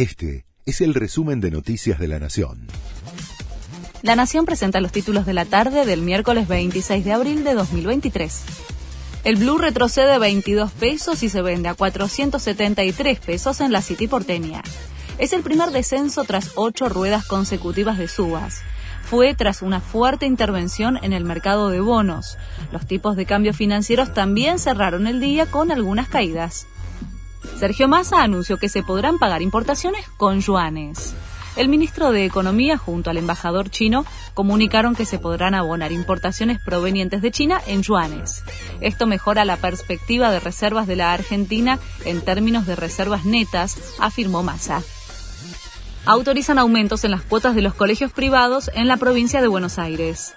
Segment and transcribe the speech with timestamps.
[0.00, 2.68] Este es el resumen de Noticias de la Nación.
[4.00, 8.42] La Nación presenta los títulos de la tarde del miércoles 26 de abril de 2023.
[9.24, 14.62] El Blue retrocede 22 pesos y se vende a 473 pesos en la City porteña.
[15.18, 18.62] Es el primer descenso tras ocho ruedas consecutivas de subas.
[19.02, 22.38] Fue tras una fuerte intervención en el mercado de bonos.
[22.72, 26.66] Los tipos de cambio financieros también cerraron el día con algunas caídas.
[27.60, 31.14] Sergio Massa anunció que se podrán pagar importaciones con yuanes.
[31.56, 37.20] El ministro de Economía junto al embajador chino comunicaron que se podrán abonar importaciones provenientes
[37.20, 38.44] de China en yuanes.
[38.80, 44.42] Esto mejora la perspectiva de reservas de la Argentina en términos de reservas netas, afirmó
[44.42, 44.82] Massa.
[46.06, 50.32] Autorizan aumentos en las cuotas de los colegios privados en la provincia de Buenos Aires.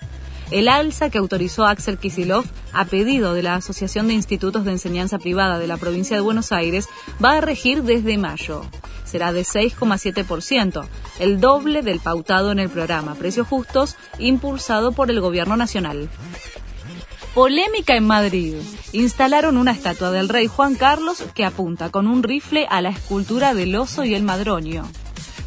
[0.54, 5.18] El alza que autorizó Axel Kisilov a pedido de la Asociación de Institutos de Enseñanza
[5.18, 6.88] Privada de la provincia de Buenos Aires
[7.24, 8.62] va a regir desde mayo.
[9.04, 10.86] Será de 6,7%,
[11.20, 16.08] el doble del pautado en el programa Precios Justos impulsado por el Gobierno Nacional.
[17.34, 18.54] Polémica en Madrid.
[18.92, 23.56] Instalaron una estatua del rey Juan Carlos que apunta con un rifle a la escultura
[23.56, 24.88] del oso y el madroño.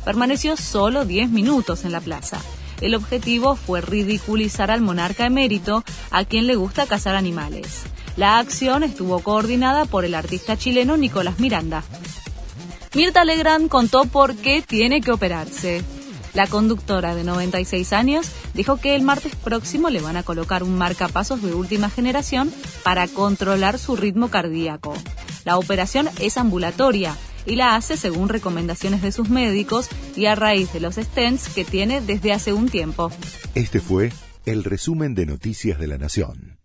[0.04, 2.40] Permaneció solo 10 minutos en la plaza.
[2.80, 7.84] El objetivo fue ridiculizar al monarca emérito, a quien le gusta cazar animales.
[8.16, 11.84] La acción estuvo coordinada por el artista chileno Nicolás Miranda.
[12.94, 15.84] Mirta Legrand contó por qué tiene que operarse.
[16.32, 20.76] La conductora de 96 años dijo que el martes próximo le van a colocar un
[20.76, 22.52] marcapasos de última generación
[22.84, 24.94] para controlar su ritmo cardíaco.
[25.44, 30.72] La operación es ambulatoria y la hace según recomendaciones de sus médicos y a raíz
[30.72, 33.10] de los stents que tiene desde hace un tiempo.
[33.54, 34.12] Este fue
[34.44, 36.58] el resumen de Noticias de la Nación.